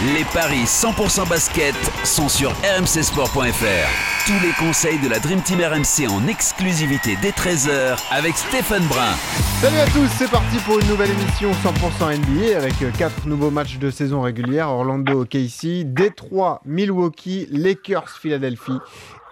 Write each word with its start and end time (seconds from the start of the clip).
Les 0.00 0.22
paris 0.32 0.62
100% 0.62 1.28
basket 1.28 1.74
sont 2.04 2.28
sur 2.28 2.52
rmcsport.fr. 2.52 4.28
Tous 4.28 4.46
les 4.46 4.52
conseils 4.52 5.00
de 5.00 5.08
la 5.08 5.18
Dream 5.18 5.42
Team 5.42 5.58
RMC 5.58 6.08
en 6.08 6.28
exclusivité 6.28 7.16
dès 7.20 7.30
13h 7.30 7.98
avec 8.12 8.36
Stephen 8.36 8.86
Brun. 8.86 9.16
Salut 9.60 9.78
à 9.78 9.86
tous, 9.86 10.06
c'est 10.16 10.30
parti 10.30 10.58
pour 10.58 10.78
une 10.78 10.86
nouvelle 10.86 11.10
émission 11.10 11.50
100% 11.50 12.16
NBA 12.16 12.56
avec 12.56 12.74
4 12.96 13.26
nouveaux 13.26 13.50
matchs 13.50 13.78
de 13.78 13.90
saison 13.90 14.20
régulière. 14.20 14.68
Orlando, 14.68 15.24
KC, 15.24 15.82
Détroit, 15.82 16.60
Milwaukee, 16.64 17.48
Lakers, 17.50 18.20
Philadelphie 18.20 18.78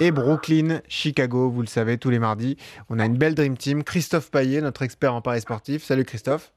et 0.00 0.10
Brooklyn, 0.10 0.80
Chicago. 0.88 1.48
Vous 1.48 1.60
le 1.60 1.68
savez, 1.68 1.96
tous 1.96 2.10
les 2.10 2.18
mardis, 2.18 2.56
on 2.90 2.98
a 2.98 3.06
une 3.06 3.16
belle 3.16 3.36
Dream 3.36 3.56
Team. 3.56 3.84
Christophe 3.84 4.32
Paillet, 4.32 4.60
notre 4.62 4.82
expert 4.82 5.14
en 5.14 5.20
paris 5.20 5.42
sportif. 5.42 5.84
Salut 5.84 6.04
Christophe. 6.04 6.50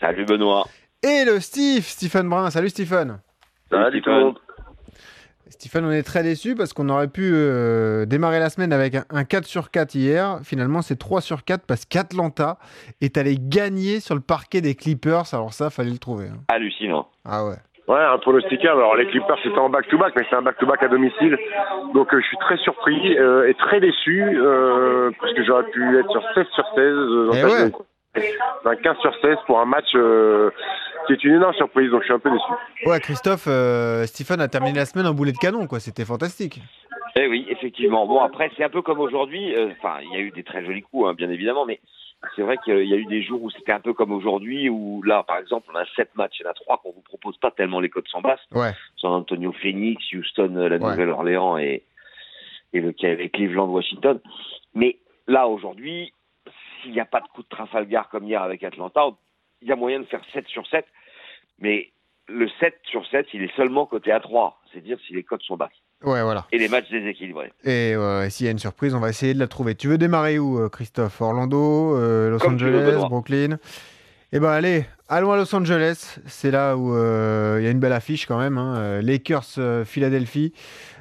Salut 0.00 0.26
Benoît. 0.26 0.66
Et 1.02 1.24
le 1.24 1.40
Steve, 1.40 1.82
Stephen 1.82 2.28
Brun. 2.28 2.50
Salut 2.50 2.68
Stephen. 2.68 3.18
Salut 3.70 4.02
tout 4.02 4.10
le 4.10 4.20
monde. 4.20 4.38
Stephen, 5.48 5.84
on 5.84 5.90
est 5.90 6.02
très 6.02 6.22
déçus 6.22 6.54
parce 6.54 6.72
qu'on 6.72 6.88
aurait 6.90 7.08
pu 7.08 7.30
euh, 7.32 8.06
démarrer 8.06 8.38
la 8.38 8.50
semaine 8.50 8.72
avec 8.72 8.94
un, 8.94 9.24
4 9.24 9.44
sur 9.44 9.70
4 9.70 9.94
hier. 9.94 10.38
Finalement, 10.44 10.80
c'est 10.82 10.96
3 10.98 11.20
sur 11.20 11.44
4 11.44 11.64
parce 11.66 11.84
qu'Atlanta 11.86 12.58
est 13.00 13.16
allé 13.18 13.36
gagner 13.38 14.00
sur 14.00 14.14
le 14.14 14.20
parquet 14.20 14.60
des 14.60 14.74
Clippers. 14.74 15.24
Alors 15.32 15.52
ça, 15.52 15.70
fallait 15.70 15.90
le 15.90 15.98
trouver. 15.98 16.26
hein. 16.28 16.38
Hallucinant. 16.48 17.08
Ah 17.24 17.44
ouais. 17.46 17.56
Ouais, 17.88 17.98
un 18.00 18.18
pronosticable. 18.18 18.78
Alors 18.80 18.94
les 18.94 19.06
Clippers 19.08 19.38
c'était 19.42 19.58
en 19.58 19.68
back-to-back, 19.68 20.12
mais 20.16 20.22
c'est 20.30 20.36
un 20.36 20.42
back-to-back 20.42 20.82
à 20.84 20.88
domicile. 20.88 21.36
Donc 21.94 22.14
euh, 22.14 22.20
je 22.20 22.26
suis 22.26 22.36
très 22.38 22.56
surpris 22.58 23.18
euh, 23.18 23.48
et 23.48 23.54
très 23.54 23.80
déçu 23.80 24.22
euh, 24.22 25.10
parce 25.20 25.34
que 25.34 25.44
j'aurais 25.44 25.64
pu 25.70 25.98
être 25.98 26.10
sur 26.12 26.22
16 26.34 26.46
sur 26.54 26.64
16. 26.74 26.76
euh, 26.84 27.26
dans 27.26 27.32
Eh 27.34 27.44
ouais. 27.44 27.72
Vidéo. 28.14 28.30
Un 28.64 28.76
15 28.76 28.96
sur 29.00 29.14
16 29.20 29.36
pour 29.46 29.60
un 29.60 29.64
match 29.64 29.86
euh, 29.94 30.50
qui 31.06 31.12
est 31.14 31.24
une 31.24 31.34
énorme 31.34 31.54
surprise. 31.54 31.90
Donc 31.90 32.00
je 32.02 32.06
suis 32.06 32.14
un 32.14 32.18
peu 32.18 32.30
déçu. 32.30 32.52
Ouais, 32.86 33.00
Christophe, 33.00 33.44
euh, 33.48 34.04
Stephen 34.06 34.40
a 34.40 34.48
terminé 34.48 34.78
la 34.78 34.86
semaine 34.86 35.06
en 35.06 35.14
boulet 35.14 35.32
de 35.32 35.38
canon, 35.38 35.66
quoi. 35.66 35.80
C'était 35.80 36.04
fantastique. 36.04 36.60
Eh 37.16 37.26
oui, 37.26 37.46
effectivement. 37.48 38.06
Bon, 38.06 38.20
après, 38.20 38.50
c'est 38.56 38.64
un 38.64 38.68
peu 38.68 38.82
comme 38.82 39.00
aujourd'hui. 39.00 39.54
euh, 39.56 39.70
Enfin, 39.78 39.98
il 40.02 40.12
y 40.12 40.16
a 40.16 40.20
eu 40.20 40.30
des 40.30 40.44
très 40.44 40.64
jolis 40.64 40.82
coups, 40.82 41.08
hein, 41.08 41.14
bien 41.14 41.28
évidemment, 41.30 41.66
mais 41.66 41.80
c'est 42.36 42.42
vrai 42.42 42.56
qu'il 42.64 42.84
y 42.84 42.92
a 42.94 42.96
eu 42.96 43.06
des 43.06 43.22
jours 43.22 43.42
où 43.42 43.50
c'était 43.50 43.72
un 43.72 43.80
peu 43.80 43.94
comme 43.94 44.12
aujourd'hui, 44.12 44.68
où 44.68 45.02
là, 45.02 45.24
par 45.26 45.38
exemple, 45.38 45.68
on 45.72 45.76
a 45.76 45.84
sept 45.96 46.10
matchs, 46.14 46.36
il 46.38 46.44
y 46.44 46.46
en 46.46 46.50
a 46.50 46.54
trois 46.54 46.76
qu'on 46.78 46.92
vous 46.92 47.00
propose 47.00 47.36
pas 47.38 47.50
tellement 47.50 47.80
les 47.80 47.88
codes 47.88 48.06
sont 48.08 48.20
basses. 48.20 48.40
Ouais. 48.52 48.72
San 48.96 49.12
Antonio, 49.12 49.52
Phoenix, 49.60 50.04
Houston, 50.12 50.54
euh, 50.56 50.68
la 50.68 50.76
Ouais. 50.76 50.90
Nouvelle-Orléans 50.90 51.58
et, 51.58 51.82
et 52.72 52.80
le 52.80 52.94
et 53.02 53.28
Cleveland, 53.30 53.68
Washington. 53.68 54.20
Mais 54.74 54.98
là, 55.26 55.48
aujourd'hui, 55.48 56.12
s'il 56.82 56.92
n'y 56.92 57.00
a 57.00 57.04
pas 57.04 57.20
de 57.20 57.28
coup 57.28 57.42
de 57.42 57.48
Trafalgar 57.48 58.08
comme 58.08 58.24
hier 58.24 58.42
avec 58.42 58.62
Atlanta, 58.62 59.08
il 59.62 59.68
y 59.68 59.72
a 59.72 59.76
moyen 59.76 60.00
de 60.00 60.04
faire 60.04 60.22
7 60.32 60.46
sur 60.48 60.66
7. 60.66 60.84
Mais 61.58 61.90
le 62.28 62.48
7 62.60 62.74
sur 62.84 63.06
7, 63.06 63.26
il 63.34 63.42
est 63.42 63.54
seulement 63.56 63.86
coté 63.86 64.12
à 64.12 64.20
3. 64.20 64.60
C'est 64.72 64.80
dire 64.80 64.98
si 65.06 65.14
les 65.14 65.22
codes 65.22 65.42
sont 65.42 65.56
basses. 65.56 65.70
Ouais, 66.02 66.22
voilà. 66.22 66.46
Et 66.50 66.58
les 66.58 66.68
matchs 66.68 66.90
déséquilibrés. 66.90 67.52
Et 67.62 67.94
euh, 67.94 68.28
s'il 68.30 68.46
y 68.46 68.48
a 68.48 68.52
une 68.52 68.58
surprise, 68.58 68.94
on 68.94 69.00
va 69.00 69.10
essayer 69.10 69.34
de 69.34 69.38
la 69.38 69.48
trouver. 69.48 69.74
Tu 69.74 69.88
veux 69.88 69.98
démarrer 69.98 70.38
où, 70.38 70.58
euh, 70.58 70.68
Christophe? 70.70 71.20
Orlando, 71.20 71.96
euh, 71.96 72.30
Los 72.30 72.38
Comme 72.38 72.54
Angeles. 72.54 72.96
Brooklyn? 73.08 73.58
Eh 74.32 74.38
ben 74.38 74.48
allez, 74.50 74.84
allons 75.08 75.32
à 75.32 75.36
Los 75.36 75.52
Angeles. 75.54 76.20
C'est 76.26 76.52
là 76.52 76.76
où 76.76 76.94
euh, 76.94 77.56
il 77.60 77.64
y 77.64 77.66
a 77.66 77.70
une 77.70 77.80
belle 77.80 77.92
affiche 77.92 78.26
quand 78.26 78.38
même. 78.38 78.58
hein. 78.58 78.76
Euh, 78.78 79.02
Lakers, 79.02 79.58
euh, 79.58 79.84
Philadelphie. 79.84 80.52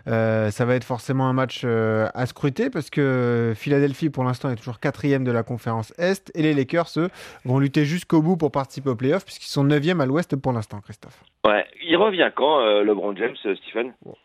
Euh, 0.07 0.49
ça 0.49 0.65
va 0.65 0.73
être 0.73 0.83
forcément 0.83 1.27
un 1.27 1.33
match 1.33 1.61
euh, 1.63 2.07
à 2.15 2.25
scruter 2.25 2.71
parce 2.71 2.89
que 2.89 3.53
Philadelphie, 3.55 4.09
pour 4.09 4.23
l'instant, 4.23 4.49
est 4.49 4.55
toujours 4.55 4.79
quatrième 4.79 5.23
de 5.23 5.31
la 5.31 5.43
conférence 5.43 5.93
Est. 5.99 6.31
Et 6.33 6.41
les 6.41 6.55
Lakers, 6.55 6.87
eux, 6.97 7.09
vont 7.45 7.59
lutter 7.59 7.85
jusqu'au 7.85 8.23
bout 8.23 8.35
pour 8.35 8.51
participer 8.51 8.89
aux 8.89 8.95
playoffs 8.95 9.25
puisqu'ils 9.25 9.51
sont 9.51 9.63
neuvième 9.63 10.01
à 10.01 10.07
l'Ouest 10.07 10.35
pour 10.35 10.51
l'instant, 10.51 10.81
Christophe. 10.81 11.23
Ouais. 11.45 11.65
Il 11.83 11.95
revient 11.97 12.31
quand, 12.35 12.61
euh, 12.61 12.83
LeBron 12.83 13.15
James, 13.15 13.35
Stephen? 13.37 13.93
Bon. 14.03 14.15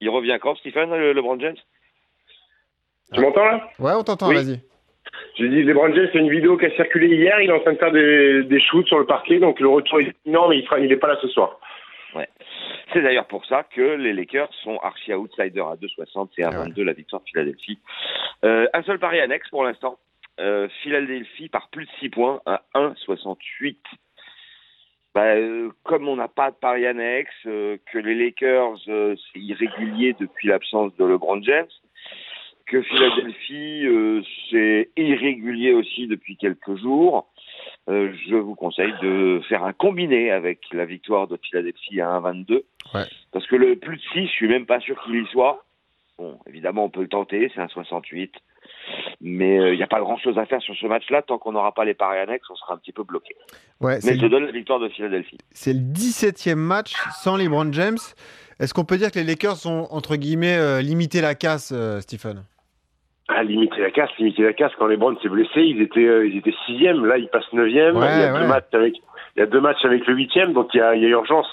Il 0.00 0.10
revient 0.10 0.38
quand, 0.40 0.54
Stephen, 0.58 0.90
le- 0.90 1.12
LeBron 1.12 1.40
James? 1.40 1.56
Tu 3.12 3.20
m'entends 3.20 3.44
là? 3.44 3.68
Ouais, 3.80 3.92
on 3.96 4.04
t'entend, 4.04 4.28
Oui. 4.28 4.36
vas-y. 4.36 4.60
J'ai 5.34 5.48
dit 5.48 5.62
LeBron 5.62 5.94
James, 5.94 6.08
c'est 6.12 6.18
une 6.18 6.30
vidéo 6.30 6.56
qui 6.56 6.66
a 6.66 6.70
circulé 6.70 7.08
hier. 7.08 7.40
Il 7.40 7.50
est 7.50 7.52
en 7.52 7.60
train 7.60 7.72
de 7.72 7.78
faire 7.78 7.92
des, 7.92 8.42
des 8.44 8.60
shoots 8.60 8.86
sur 8.86 8.98
le 8.98 9.06
parquet. 9.06 9.38
Donc 9.38 9.60
le 9.60 9.68
retour 9.68 10.00
est 10.00 10.14
énorme. 10.24 10.50
mais 10.50 10.58
il 10.58 10.64
sera, 10.64 10.78
il 10.78 10.90
est 10.90 10.96
pas 10.96 11.08
là 11.08 11.18
ce 11.20 11.28
soir. 11.28 11.58
C'est 12.92 13.02
d'ailleurs 13.02 13.26
pour 13.26 13.44
ça 13.44 13.64
que 13.64 13.96
les 13.96 14.12
Lakers 14.12 14.52
sont 14.62 14.78
archi 14.78 15.12
outsiders 15.12 15.66
à 15.66 15.76
2,60 15.76 16.28
et 16.38 16.44
à 16.44 16.50
ouais. 16.50 16.56
22 16.56 16.84
la 16.84 16.92
victoire 16.92 17.20
de 17.20 17.28
Philadelphie. 17.28 17.78
Euh, 18.44 18.66
un 18.72 18.82
seul 18.82 18.98
pari 18.98 19.20
annexe 19.20 19.50
pour 19.50 19.64
l'instant. 19.64 19.98
Euh, 20.38 20.68
Philadelphie 20.82 21.48
par 21.48 21.68
plus 21.70 21.86
de 21.86 21.90
6 22.00 22.10
points 22.10 22.40
à 22.46 22.62
1,68. 22.74 23.76
Bah, 25.14 25.34
euh, 25.34 25.70
comme 25.82 26.08
on 26.08 26.16
n'a 26.16 26.28
pas 26.28 26.50
de 26.50 26.56
pari 26.56 26.86
annexe, 26.86 27.32
euh, 27.46 27.78
que 27.90 27.98
les 27.98 28.14
Lakers, 28.14 28.76
euh, 28.88 29.16
c'est 29.32 29.40
irrégulier 29.40 30.14
depuis 30.20 30.48
l'absence 30.48 30.94
de 30.96 31.04
LeBron 31.06 31.42
James, 31.42 31.70
que 32.66 32.82
Philadelphie, 32.82 33.85
euh, 33.85 33.85
depuis 36.06 36.36
quelques 36.36 36.76
jours, 36.76 37.28
euh, 37.88 38.12
je 38.28 38.36
vous 38.36 38.54
conseille 38.54 38.92
de 39.02 39.40
faire 39.48 39.64
un 39.64 39.72
combiné 39.72 40.30
avec 40.30 40.60
la 40.72 40.84
victoire 40.84 41.28
de 41.28 41.38
Philadelphie 41.42 42.00
à 42.00 42.08
1,22. 42.20 42.64
Ouais. 42.94 43.04
Parce 43.32 43.46
que 43.46 43.56
le 43.56 43.76
plus 43.76 43.96
de 43.96 44.02
6, 44.12 44.26
je 44.26 44.32
suis 44.32 44.48
même 44.48 44.66
pas 44.66 44.80
sûr 44.80 45.00
qu'il 45.04 45.22
y 45.22 45.26
soit. 45.28 45.64
Bon, 46.18 46.38
évidemment, 46.46 46.84
on 46.84 46.90
peut 46.90 47.02
le 47.02 47.08
tenter, 47.08 47.50
c'est 47.54 47.60
un 47.60 47.68
68. 47.68 48.32
Mais 49.20 49.58
euh, 49.58 49.74
il 49.74 49.76
n'y 49.76 49.82
a 49.82 49.86
pas 49.86 50.00
grand-chose 50.00 50.38
à 50.38 50.46
faire 50.46 50.60
sur 50.62 50.74
ce 50.74 50.86
match-là. 50.86 51.22
Tant 51.22 51.38
qu'on 51.38 51.52
n'aura 51.52 51.72
pas 51.72 51.84
les 51.84 51.94
paris 51.94 52.18
annexes, 52.18 52.48
on 52.50 52.56
sera 52.56 52.74
un 52.74 52.78
petit 52.78 52.92
peu 52.92 53.04
bloqué. 53.04 53.34
Ouais, 53.80 53.98
Mais 54.04 54.18
je 54.18 54.26
donne 54.26 54.44
la 54.44 54.52
victoire 54.52 54.80
de 54.80 54.88
Philadelphie. 54.88 55.38
C'est 55.52 55.72
le 55.72 55.80
17e 55.80 56.54
match 56.54 56.94
sans 57.22 57.36
LeBron 57.36 57.72
James. 57.72 57.98
Est-ce 58.58 58.72
qu'on 58.72 58.84
peut 58.84 58.96
dire 58.96 59.10
que 59.10 59.18
les 59.18 59.24
Lakers 59.24 59.66
ont, 59.66 59.86
entre 59.90 60.16
guillemets, 60.16 60.56
euh, 60.56 60.80
limité 60.80 61.20
la 61.20 61.34
casse, 61.34 61.72
euh, 61.74 62.00
Stephen? 62.00 62.42
Ah, 63.28 63.42
limiter 63.42 63.80
la 63.80 63.90
casse, 63.90 64.10
limiter 64.18 64.42
la 64.42 64.52
casse. 64.52 64.72
Quand 64.78 64.86
LeBron 64.86 65.16
s'est 65.20 65.28
blessé, 65.28 65.60
ils 65.60 65.80
étaient, 65.82 66.06
euh, 66.06 66.28
ils 66.28 66.38
étaient 66.38 66.54
sixième. 66.64 67.04
Là, 67.04 67.18
ils 67.18 67.28
passent 67.28 67.52
neuvième. 67.52 67.96
Ouais, 67.96 68.06
il 68.14 68.20
y 68.20 68.24
a 68.24 68.32
ouais. 68.32 68.40
deux 68.40 68.46
matchs 68.46 68.72
avec, 68.72 68.94
il 69.34 69.40
y 69.40 69.42
a 69.42 69.46
deux 69.46 69.60
matchs 69.60 69.84
avec 69.84 70.06
le 70.06 70.14
huitième. 70.14 70.52
Donc 70.52 70.68
il 70.74 70.78
y 70.78 70.80
a, 70.80 70.94
il 70.94 71.02
y 71.02 71.06
a 71.06 71.08
urgence. 71.08 71.48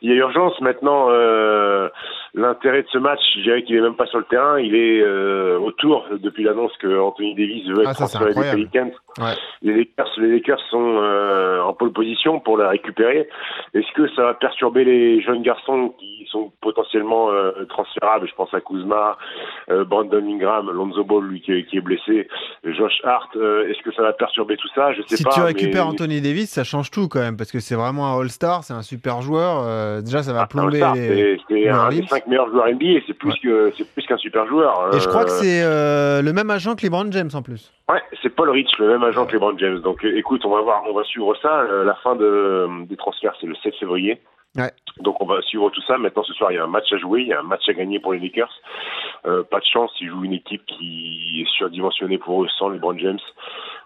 Il 0.00 0.10
y 0.10 0.12
a 0.14 0.16
urgence. 0.16 0.58
Maintenant, 0.62 1.08
euh, 1.10 1.90
l'intérêt 2.34 2.82
de 2.82 2.88
ce 2.88 2.96
match, 2.96 3.20
je 3.36 3.42
dirais 3.42 3.62
qu'il 3.62 3.76
est 3.76 3.82
même 3.82 3.94
pas 3.94 4.06
sur 4.06 4.18
le 4.18 4.24
terrain. 4.24 4.58
Il 4.58 4.74
est 4.74 5.02
euh, 5.02 5.58
autour 5.58 6.06
depuis 6.12 6.44
l'annonce 6.44 6.74
que 6.78 6.98
Anthony 6.98 7.34
Davis 7.34 7.68
veut 7.68 7.82
être 7.82 7.90
Ah, 7.90 7.94
ça, 7.94 8.06
c'est 8.06 8.18
transféré 8.18 8.46
des. 8.56 8.64
Pelicans. 8.64 8.90
Ouais. 9.18 9.34
Les 9.62 9.74
Lakers, 9.76 10.08
les 10.18 10.28
Lakers 10.32 10.60
sont 10.70 10.96
euh, 11.02 11.60
en 11.62 11.72
pole 11.74 11.92
position 11.92 12.40
pour 12.40 12.56
la 12.56 12.68
récupérer. 12.70 13.28
Est-ce 13.74 13.92
que 13.94 14.08
ça 14.14 14.22
va 14.22 14.34
perturber 14.34 14.84
les 14.84 15.20
jeunes 15.22 15.42
garçons 15.42 15.94
qui 15.98 16.26
sont 16.30 16.50
potentiellement 16.60 17.30
euh, 17.30 17.52
transférables? 17.68 18.26
Je 18.28 18.34
pense 18.34 18.52
à 18.54 18.60
Kuzma, 18.60 19.18
euh, 19.70 19.84
Brandon 19.84 20.24
Ingram, 20.26 20.70
Lonzo 20.72 21.04
Ball, 21.04 21.24
lui 21.24 21.40
qui 21.40 21.52
est, 21.52 21.64
qui 21.66 21.76
est 21.78 21.80
blessé, 21.80 22.28
Josh 22.64 23.00
Hart. 23.04 23.34
Est-ce 23.36 23.82
que 23.82 23.92
ça 23.94 24.02
va 24.02 24.12
perturber 24.12 24.56
tout 24.56 24.68
ça? 24.74 24.92
Je 24.94 25.02
sais 25.02 25.16
Si 25.16 25.24
pas. 25.24 25.30
tu 25.30 25.40
mais- 25.40 25.46
récupères 25.46 25.86
Anthony 25.86 26.20
Davis, 26.20 26.50
ça 26.50 26.64
change 26.64 26.90
tout 26.90 27.08
quand 27.08 27.20
même, 27.20 27.36
parce 27.36 27.52
que 27.52 27.60
c'est 27.60 27.74
vraiment 27.76 28.06
un 28.16 28.20
All-Star, 28.20 28.64
c'est 28.64 28.74
un 28.74 28.82
super 28.82 29.20
joueur. 29.20 30.02
déjà, 30.02 30.22
ça 30.22 30.32
va 30.32 30.42
Ah, 30.42 30.46
plomber 30.46 30.80
les. 30.94 31.38
c'est 31.48 31.68
un 31.68 31.88
des 31.90 32.06
cinq 32.06 32.26
meilleurs 32.26 32.48
joueurs 32.50 32.66
NBA. 32.68 33.00
C'est 33.06 33.14
plus 33.14 33.30
Ouais. 33.30 33.38
que 33.42 33.72
c'est 33.76 33.92
plus 33.94 34.06
qu'un 34.06 34.16
super 34.16 34.46
joueur. 34.46 34.94
Et 34.94 35.00
je 35.00 35.08
crois 35.08 35.24
que 35.24 35.30
c'est 35.30 35.62
le 35.62 36.32
même 36.32 36.50
agent 36.50 36.74
que 36.76 36.82
LeBron 36.84 37.10
James 37.12 37.30
en 37.34 37.42
plus. 37.42 37.72
Ouais, 37.90 38.00
c'est 38.22 38.30
Paul 38.30 38.48
Rich, 38.50 38.70
le 38.78 38.88
même 38.88 39.01
agent 39.02 39.26
que 39.26 39.32
LeBron 39.32 39.56
James. 39.58 39.80
Donc 39.80 40.04
euh, 40.04 40.16
écoute, 40.16 40.44
on 40.44 40.50
va 40.50 40.60
voir, 40.60 40.82
on 40.88 40.94
va 40.94 41.04
suivre 41.04 41.34
ça. 41.40 41.60
Euh, 41.60 41.84
la 41.84 41.94
fin 41.96 42.16
de, 42.16 42.86
des 42.86 42.96
transferts, 42.96 43.34
c'est 43.40 43.46
le 43.46 43.54
7 43.56 43.74
février. 43.76 44.20
Ouais. 44.56 44.70
Donc 44.98 45.20
on 45.20 45.26
va 45.26 45.40
suivre 45.42 45.70
tout 45.70 45.80
ça. 45.82 45.96
Maintenant 45.98 46.22
ce 46.24 46.34
soir, 46.34 46.52
il 46.52 46.56
y 46.56 46.58
a 46.58 46.64
un 46.64 46.68
match 46.68 46.92
à 46.92 46.98
jouer, 46.98 47.22
il 47.22 47.28
y 47.28 47.32
a 47.32 47.40
un 47.40 47.44
match 47.44 47.68
à 47.68 47.72
gagner 47.72 47.98
pour 47.98 48.12
les 48.12 48.20
Lakers. 48.20 48.52
Euh, 49.24 49.42
pas 49.44 49.60
de 49.60 49.64
chance, 49.64 49.92
ils 50.00 50.08
jouent 50.08 50.24
une 50.24 50.34
équipe 50.34 50.64
qui 50.66 51.42
est 51.42 51.56
surdimensionnée 51.56 52.18
pour 52.18 52.42
eux 52.44 52.48
sans 52.58 52.68
LeBron 52.68 52.98
James. 52.98 53.20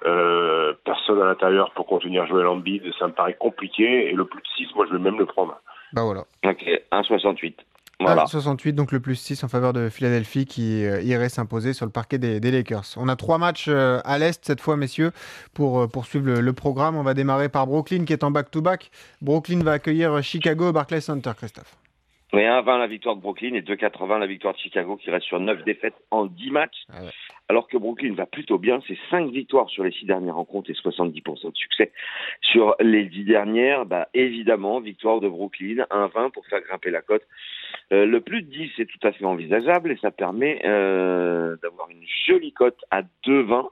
Euh, 0.05 0.75
personne 0.85 1.21
à 1.23 1.27
l'intérieur 1.27 1.71
pour 1.73 1.87
contenir 1.87 2.27
Joel 2.27 2.47
Embiid, 2.47 2.83
ça 2.99 3.07
me 3.07 3.13
paraît 3.13 3.35
compliqué. 3.35 4.11
Et 4.11 4.13
le 4.13 4.25
plus 4.25 4.43
de 4.43 4.47
6, 4.57 4.75
moi 4.75 4.87
je 4.89 4.93
vais 4.93 5.03
même 5.03 5.19
le 5.19 5.27
prendre. 5.27 5.57
Bah 5.93 6.03
voilà. 6.05 6.23
Ok, 6.45 6.65
1,68. 6.93 7.55
Voilà. 7.99 8.23
Ah, 8.25 8.27
68, 8.27 8.75
donc 8.75 8.93
le 8.93 9.01
plus 9.01 9.17
6 9.17 9.43
en 9.43 9.49
faveur 9.49 9.73
de 9.73 9.89
Philadelphie 9.89 10.45
qui 10.45 10.85
euh, 10.85 11.01
irait 11.01 11.31
s'imposer 11.31 11.73
sur 11.73 11.87
le 11.87 11.93
parquet 11.93 12.19
des, 12.19 12.41
des 12.41 12.51
Lakers. 12.51 12.85
On 12.97 13.09
a 13.09 13.17
trois 13.17 13.39
matchs 13.39 13.69
euh, 13.69 14.01
à 14.05 14.19
l'Est 14.19 14.45
cette 14.45 14.61
fois, 14.61 14.77
messieurs, 14.77 15.13
pour 15.55 15.81
euh, 15.81 15.87
poursuivre 15.87 16.27
le, 16.27 16.41
le 16.41 16.53
programme. 16.53 16.97
On 16.97 17.03
va 17.03 17.15
démarrer 17.15 17.49
par 17.49 17.67
Brooklyn 17.67 18.05
qui 18.05 18.13
est 18.13 18.23
en 18.23 18.31
back-to-back. 18.31 18.91
Brooklyn 19.23 19.63
va 19.63 19.73
accueillir 19.73 20.23
Chicago 20.23 20.69
au 20.69 20.73
Barclays 20.73 21.01
Center, 21.01 21.33
Christophe. 21.35 21.77
Et 22.33 22.39
1,20 22.39 22.79
la 22.79 22.87
victoire 22.87 23.17
de 23.17 23.23
Brooklyn 23.23 23.55
et 23.55 23.63
2,80 23.63 24.19
la 24.19 24.27
victoire 24.27 24.53
de 24.53 24.59
Chicago 24.59 24.97
qui 24.97 25.11
reste 25.11 25.27
sur 25.27 25.41
9 25.41 25.65
défaites 25.65 25.95
en 26.11 26.27
10 26.27 26.51
matchs. 26.51 26.85
Ah 26.93 27.03
ouais. 27.03 27.11
Alors 27.49 27.69
que 27.69 27.79
Brooklyn 27.79 28.15
va 28.15 28.27
plutôt 28.27 28.59
bien, 28.59 28.81
c'est 28.89 28.99
5 29.11 29.31
victoires 29.31 29.71
sur 29.71 29.85
les 29.85 29.93
6 29.93 30.07
dernières 30.07 30.35
rencontres 30.35 30.69
et 30.71 30.75
70% 30.75 31.53
de 31.53 31.57
succès 31.57 31.93
sur 32.43 32.75
les 32.81 33.05
10 33.05 33.25
dernières. 33.25 33.87
Bah, 33.87 34.09
évidemment, 34.13 34.81
victoire 34.81 35.21
de 35.21 35.29
Brooklyn, 35.29 35.87
1,20 35.91 36.33
pour 36.33 36.45
faire 36.47 36.61
grimper 36.63 36.91
la 36.91 37.03
cote 37.03 37.23
Euh, 37.93 38.07
le 38.07 38.21
plus 38.21 38.43
de 38.43 38.51
10 38.51 38.71
est 38.79 38.87
tout 38.87 39.07
à 39.07 39.13
fait 39.13 39.25
envisageable 39.25 39.91
et 39.93 39.97
ça 40.03 40.11
permet 40.11 40.61
euh, 40.65 41.57
d'avoir 41.63 41.89
une 41.91 42.03
jolie 42.27 42.53
cote 42.53 42.79
à 42.91 43.03
2,20 43.27 43.67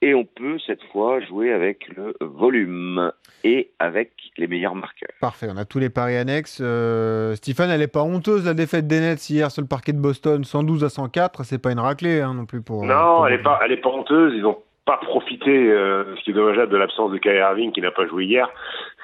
et 0.00 0.14
on 0.14 0.24
peut 0.24 0.58
cette 0.64 0.82
fois 0.92 1.18
jouer 1.20 1.52
avec 1.52 1.88
le 1.96 2.14
volume 2.20 3.10
et 3.42 3.72
avec 3.80 4.12
les 4.36 4.46
meilleurs 4.46 4.76
marqueurs. 4.76 5.08
Parfait, 5.20 5.48
on 5.52 5.56
a 5.56 5.64
tous 5.64 5.80
les 5.80 5.90
paris 5.90 6.16
annexes. 6.16 6.60
Euh, 6.62 7.34
Stéphane, 7.34 7.70
elle 7.70 7.80
n'est 7.80 7.88
pas 7.88 8.02
honteuse 8.04 8.44
la 8.46 8.54
défaite 8.54 8.86
des 8.86 9.00
Nets 9.00 9.28
hier 9.28 9.50
sur 9.50 9.60
le 9.60 9.66
parquet 9.66 9.92
de 9.92 9.98
Boston, 9.98 10.44
112 10.44 10.84
à 10.84 10.88
104. 10.88 11.42
C'est 11.44 11.58
pas 11.60 11.72
une 11.72 11.80
raclée 11.80 12.20
hein, 12.20 12.34
non 12.34 12.46
plus 12.46 12.62
pour. 12.62 12.84
Non, 12.84 12.94
pour- 13.16 13.26
elle 13.26 13.34
est 13.34 13.42
pas, 13.42 13.58
elle 13.64 13.72
est 13.72 13.76
pas 13.80 13.88
honteuse. 13.90 14.34
Ils 14.36 14.46
ont 14.46 14.58
pas 14.88 14.96
profité, 14.96 15.50
euh, 15.50 16.16
ce 16.16 16.22
qui 16.22 16.30
est 16.30 16.32
dommageable, 16.32 16.72
de 16.72 16.78
l'absence 16.78 17.12
de 17.12 17.18
Kyrie 17.18 17.40
Irving 17.40 17.72
qui 17.72 17.82
n'a 17.82 17.90
pas 17.90 18.06
joué 18.06 18.24
hier. 18.24 18.48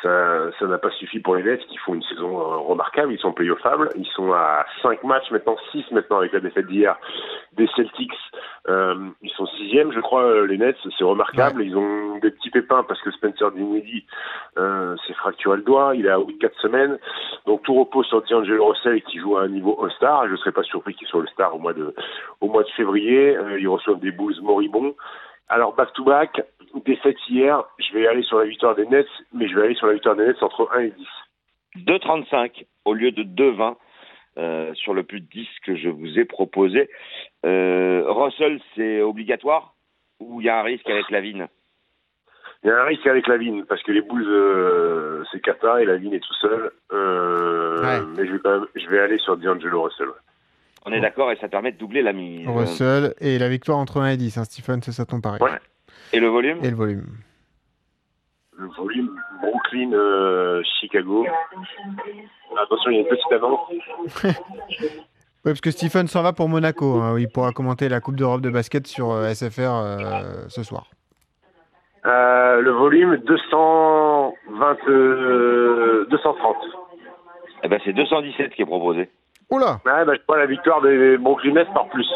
Ça, 0.00 0.50
ça 0.58 0.66
n'a 0.66 0.78
pas 0.78 0.90
suffi 0.92 1.18
pour 1.18 1.36
les 1.36 1.42
Nets 1.42 1.60
qui 1.66 1.76
font 1.76 1.92
une 1.92 2.02
saison 2.04 2.40
euh, 2.40 2.56
remarquable. 2.56 3.12
Ils 3.12 3.18
sont 3.18 3.32
playoffables. 3.32 3.90
Ils 3.94 4.06
sont 4.16 4.32
à 4.32 4.64
5 4.82 5.04
matchs 5.04 5.30
maintenant, 5.30 5.56
6 5.72 5.84
maintenant 5.92 6.18
avec 6.18 6.32
la 6.32 6.40
défaite 6.40 6.66
d'hier 6.68 6.96
des 7.52 7.68
Celtics. 7.76 8.12
Euh, 8.66 8.94
ils 9.20 9.30
sont 9.32 9.46
sixième, 9.58 9.92
je 9.92 10.00
crois, 10.00 10.22
euh, 10.22 10.46
les 10.46 10.56
Nets. 10.56 10.76
C'est 10.96 11.04
remarquable. 11.04 11.62
Ils 11.62 11.76
ont 11.76 12.18
des 12.18 12.30
petits 12.30 12.50
pépins 12.50 12.82
parce 12.82 13.00
que 13.02 13.10
Spencer 13.10 13.50
Dinwiddie 13.52 14.06
euh, 14.56 14.96
s'est 15.06 15.12
fracturé 15.12 15.58
le 15.58 15.62
doigt. 15.64 15.94
Il 15.94 16.06
est 16.06 16.10
à 16.10 16.18
4 16.40 16.60
semaines. 16.60 16.98
Donc 17.46 17.62
tout 17.62 17.74
repose 17.74 18.06
sur 18.06 18.22
D'Angelo 18.22 18.68
Russell 18.68 19.02
qui 19.02 19.18
joue 19.18 19.36
à 19.36 19.42
un 19.42 19.48
niveau 19.48 19.78
All-Star. 19.82 20.26
Je 20.28 20.32
ne 20.32 20.36
serais 20.38 20.52
pas 20.52 20.62
surpris 20.62 20.94
qu'il 20.94 21.06
soit 21.08 21.20
All-Star 21.20 21.54
au 21.54 21.58
mois 21.58 21.74
de 21.74 21.94
au 22.40 22.48
mois 22.48 22.62
de 22.62 22.70
février. 22.70 23.36
Euh, 23.36 23.58
ils 23.60 23.68
reçoivent 23.68 24.00
des 24.00 24.12
Bulls 24.12 24.40
moribonds. 24.42 24.94
Alors 25.48 25.74
back 25.74 25.92
to 25.94 26.04
back, 26.04 26.40
défaite 26.84 27.16
hier. 27.28 27.62
Je 27.78 27.92
vais 27.94 28.06
aller 28.06 28.22
sur 28.22 28.38
la 28.38 28.46
victoire 28.46 28.74
des 28.74 28.86
Nets, 28.86 29.06
mais 29.32 29.46
je 29.48 29.54
vais 29.54 29.64
aller 29.66 29.74
sur 29.74 29.86
la 29.86 29.92
victoire 29.94 30.16
des 30.16 30.26
Nets 30.26 30.42
entre 30.42 30.68
1 30.74 30.80
et 30.80 30.90
10. 30.90 31.06
2,35 31.86 32.64
au 32.84 32.94
lieu 32.94 33.10
de 33.10 33.22
2,20 33.24 33.74
euh, 34.38 34.72
sur 34.74 34.94
le 34.94 35.02
plus 35.02 35.20
de 35.20 35.26
10 35.26 35.46
que 35.64 35.76
je 35.76 35.88
vous 35.88 36.18
ai 36.18 36.24
proposé. 36.24 36.88
Euh, 37.44 38.04
Russell, 38.06 38.60
c'est 38.74 39.02
obligatoire 39.02 39.74
ou 40.20 40.40
il 40.40 40.46
y 40.46 40.48
a 40.48 40.58
un 40.58 40.62
risque 40.62 40.88
avec 40.88 41.10
Lavine? 41.10 41.48
Il 42.62 42.68
y 42.68 42.70
a 42.70 42.80
un 42.80 42.84
risque 42.84 43.06
avec 43.06 43.26
Lavine 43.26 43.64
parce 43.66 43.82
que 43.82 43.92
les 43.92 44.00
Bulls 44.00 44.26
euh, 44.26 45.22
c'est 45.30 45.40
Kata 45.40 45.82
et 45.82 45.84
Lavine 45.84 46.14
est 46.14 46.20
tout 46.20 46.34
seul. 46.40 46.70
Euh, 46.92 47.82
Ouais. 47.82 48.00
Mais 48.16 48.26
je 48.26 48.32
vais 48.32 48.38
quand 48.38 48.60
même, 48.60 48.66
je 48.74 48.88
vais 48.88 49.00
aller 49.00 49.18
sur 49.18 49.36
D'Angelo 49.36 49.82
Russell. 49.82 50.08
On 50.86 50.92
est 50.92 51.00
d'accord 51.00 51.30
et 51.32 51.36
ça 51.36 51.48
permet 51.48 51.72
de 51.72 51.78
doubler 51.78 52.02
la 52.02 52.12
mise. 52.12 52.46
Russell 52.48 53.14
et 53.20 53.38
la 53.38 53.48
victoire 53.48 53.78
entre 53.78 54.00
1 54.00 54.08
et 54.10 54.16
10. 54.16 54.36
Hein, 54.38 54.44
Stephen, 54.44 54.82
c'est 54.82 54.92
ça 54.92 55.06
ton 55.06 55.20
pari. 55.20 55.40
Ouais. 55.40 55.50
Et 56.12 56.20
le 56.20 56.28
volume? 56.28 56.58
Et 56.62 56.70
le 56.70 56.76
volume. 56.76 57.06
Le 58.56 58.66
volume 58.76 59.10
Brooklyn, 59.40 59.92
euh, 59.92 60.62
Chicago. 60.80 61.26
Attention, 62.62 62.90
il 62.90 62.94
y 62.94 62.98
a 62.98 63.00
une 63.00 63.08
petite 63.08 63.32
annonce. 63.32 63.60
Oui, 65.46 65.50
parce 65.50 65.60
que 65.60 65.70
Stephen 65.70 66.06
s'en 66.06 66.22
va 66.22 66.32
pour 66.32 66.48
Monaco. 66.48 67.00
hein, 67.02 67.12
où 67.12 67.18
il 67.18 67.28
pourra 67.28 67.52
commenter 67.52 67.90
la 67.90 68.00
Coupe 68.00 68.16
d'Europe 68.16 68.40
de 68.40 68.48
basket 68.48 68.86
sur 68.86 69.10
euh, 69.12 69.28
SFR 69.34 69.60
euh, 69.74 70.48
ce 70.48 70.62
soir. 70.62 70.86
Euh, 72.06 72.62
le 72.62 72.70
volume 72.70 73.16
220, 73.18 74.76
euh, 74.88 76.06
230. 76.08 76.56
Eh 77.62 77.68
ben, 77.68 77.78
c'est 77.84 77.92
217 77.92 78.54
qui 78.54 78.62
est 78.62 78.66
proposé. 78.66 79.10
Oula 79.50 79.80
Ouais, 79.84 80.04
bah, 80.04 80.14
je 80.14 80.20
prends 80.26 80.36
la 80.36 80.46
victoire 80.46 80.80
des 80.82 81.16
Brooklyn 81.18 81.52
Nets 81.54 81.72
par 81.72 81.88
plus. 81.88 82.08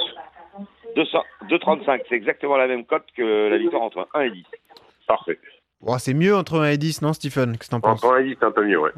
200 0.97 1.19
2,35, 1.49 2.01
c'est 2.09 2.15
exactement 2.15 2.57
la 2.57 2.67
même 2.67 2.85
cote 2.85 3.05
que 3.17 3.49
la 3.49 3.59
victoire 3.59 3.83
entre 3.83 4.09
1 4.15 4.21
et 4.23 4.31
10. 4.31 4.45
Parfait. 5.07 5.39
Oh, 5.81 5.97
C'est 5.99 6.13
mieux 6.15 6.37
entre 6.37 6.61
1 6.61 6.71
et 6.71 6.77
10, 6.77 7.03
non, 7.03 7.13
Stephen? 7.13 7.57
Qu'est-ce 7.57 7.71
que 7.71 7.77
t'en 7.77 7.81
penses? 7.81 8.03
Entre 8.05 8.15
1 8.15 8.19
et 8.19 8.25
10, 8.25 8.37
c'est 8.41 8.47
un 8.47 8.51
peu 8.51 8.65
mieux, 8.65 8.79
ouais. 8.81 8.91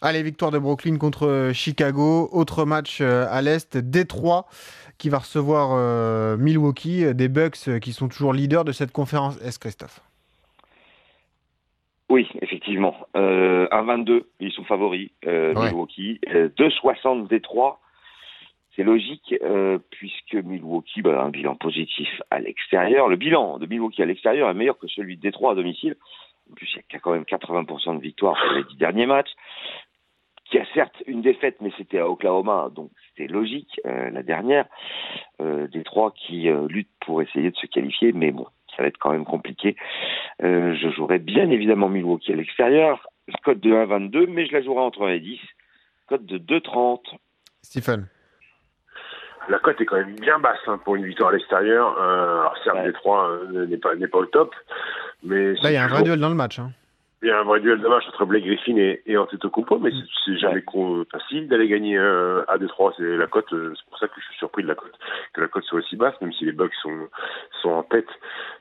Allez, 0.00 0.22
victoire 0.22 0.50
de 0.50 0.58
Brooklyn 0.58 0.98
contre 0.98 1.26
euh, 1.26 1.52
Chicago. 1.52 2.28
Autre 2.32 2.64
match 2.64 2.98
euh, 3.00 3.26
à 3.30 3.40
l'Est, 3.42 3.76
Détroit 3.76 4.46
qui 4.98 5.08
va 5.08 5.18
recevoir 5.18 5.70
euh, 5.72 6.36
Milwaukee, 6.36 7.04
euh, 7.04 7.12
des 7.14 7.28
Bucks 7.28 7.80
qui 7.80 7.92
sont 7.92 8.06
toujours 8.08 8.32
leaders 8.32 8.64
de 8.64 8.70
cette 8.70 8.92
conférence 8.92 9.36
Est, 9.42 9.58
Christophe? 9.58 10.00
Oui, 12.08 12.28
effectivement. 12.62 12.94
Euh, 13.16 13.66
1,22, 13.70 14.24
ils 14.40 14.52
sont 14.52 14.64
favoris, 14.64 15.10
euh, 15.26 15.54
Ouais. 15.54 15.66
Milwaukee. 15.66 16.20
Euh, 16.28 16.48
2,60 16.56 17.26
Détroit, 17.28 17.80
c'est 18.76 18.84
logique, 18.84 19.34
euh, 19.42 19.78
puisque 19.90 20.34
Milwaukee 20.34 21.02
bah, 21.02 21.20
a 21.20 21.24
un 21.24 21.30
bilan 21.30 21.56
positif 21.56 22.08
à 22.30 22.38
l'extérieur. 22.40 23.08
Le 23.08 23.16
bilan 23.16 23.58
de 23.58 23.66
Milwaukee 23.66 24.02
à 24.02 24.06
l'extérieur 24.06 24.48
est 24.48 24.54
meilleur 24.54 24.78
que 24.78 24.86
celui 24.88 25.16
de 25.16 25.22
Détroit 25.22 25.52
à 25.52 25.54
domicile. 25.54 25.96
En 26.50 26.54
plus, 26.54 26.68
il 26.74 26.92
y 26.92 26.96
a 26.96 26.98
quand 27.00 27.12
même 27.12 27.24
80% 27.24 27.96
de 27.96 28.02
victoires 28.02 28.36
sur 28.42 28.52
les 28.52 28.64
dix 28.64 28.76
derniers 28.76 29.06
matchs. 29.06 29.30
Qui 30.44 30.58
a 30.58 30.66
certes 30.74 31.02
une 31.06 31.22
défaite, 31.22 31.56
mais 31.62 31.72
c'était 31.78 31.98
à 31.98 32.08
Oklahoma, 32.10 32.68
donc 32.74 32.90
c'était 33.08 33.32
logique. 33.32 33.80
euh, 33.86 34.10
la 34.10 34.22
dernière, 34.22 34.66
Détroit 35.72 36.12
qui 36.14 36.48
lutte 36.68 36.90
pour 37.00 37.20
essayer 37.22 37.50
de 37.50 37.56
se 37.56 37.66
qualifier, 37.66 38.12
mais 38.12 38.30
bon, 38.30 38.46
ça 38.76 38.82
va 38.82 38.88
être 38.88 38.98
quand 38.98 39.12
même 39.12 39.24
compliqué. 39.24 39.76
Euh, 40.42 40.74
je 40.74 40.88
jouerai 40.90 41.18
bien 41.18 41.50
évidemment 41.50 41.88
Milwaukee 41.88 42.32
à 42.32 42.36
l'extérieur, 42.36 43.06
code 43.44 43.60
de 43.60 43.70
1,22, 43.70 44.26
mais 44.28 44.46
je 44.46 44.52
la 44.52 44.62
jouerai 44.62 44.80
entre 44.82 45.06
1 45.06 45.10
et 45.12 45.20
10, 45.20 45.40
code 46.08 46.26
de 46.26 46.38
2,30. 46.38 47.00
Stephen. 47.62 48.06
La 49.48 49.58
cote 49.58 49.80
est 49.80 49.84
quand 49.86 49.96
même 49.96 50.14
bien 50.20 50.38
basse 50.38 50.58
hein, 50.68 50.78
pour 50.84 50.94
une 50.96 51.04
victoire 51.04 51.30
à 51.30 51.32
l'extérieur. 51.32 51.96
Euh, 52.00 52.40
alors 52.40 52.56
certes, 52.62 52.76
Ouais. 52.76 52.84
Détroit 52.84 53.28
euh, 53.30 53.66
n'est 53.66 53.76
pas 53.76 53.94
n'est 53.96 54.06
pas 54.06 54.18
au 54.18 54.26
top, 54.26 54.54
mais 55.24 55.54
Là, 55.54 55.70
il 55.70 55.72
y 55.72 55.76
a 55.76 55.84
un 55.84 55.88
vrai 55.88 56.02
duel 56.04 56.20
dans 56.20 56.28
le 56.28 56.34
match. 56.36 56.58
hein. 56.60 56.70
Il 57.22 57.28
y 57.28 57.30
a 57.30 57.38
un 57.40 57.44
vrai 57.44 57.60
duel 57.60 57.80
de 57.80 57.86
match 57.88 58.04
entre 58.08 58.24
Blake 58.26 58.44
Griffin 58.44 58.76
et, 58.76 59.00
et 59.06 59.16
Antetokounmpo, 59.16 59.78
mais 59.78 59.90
c'est- 59.90 60.08
c'est 60.24 60.36
jamais 60.38 60.62
con- 60.62 61.04
facile 61.10 61.48
d'aller 61.48 61.68
gagner 61.68 61.96
euh, 61.96 62.42
à 62.48 62.58
Détroit. 62.58 62.92
C'est 62.96 63.16
la 63.16 63.26
cote, 63.28 63.52
euh, 63.52 63.72
c'est 63.76 63.86
pour 63.88 63.98
ça 63.98 64.08
que 64.08 64.14
je 64.20 64.24
suis 64.26 64.36
surpris 64.38 64.62
de 64.64 64.68
la 64.68 64.74
cote, 64.74 64.92
que 65.32 65.40
la 65.40 65.48
cote 65.48 65.64
soit 65.64 65.78
aussi 65.78 65.96
basse, 65.96 66.20
même 66.20 66.32
si 66.32 66.44
les 66.44 66.52
Bucks 66.52 66.74
sont 66.82 67.08
sont 67.62 67.70
en 67.70 67.82
tête 67.84 68.08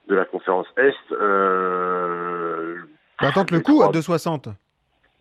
de 0.07 0.15
la 0.15 0.25
conférence 0.25 0.67
Est. 0.77 0.95
Euh, 1.11 2.75
Bah, 3.21 3.31
tente 3.33 3.51
le 3.51 3.59
coup 3.59 3.81
à 3.83 3.87
Détroit- 3.89 4.17
2,60. 4.17 4.49